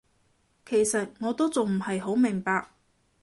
[0.65, 2.69] 其實我都仲唔係好明白